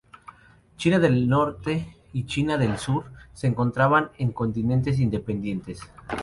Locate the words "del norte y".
0.97-2.25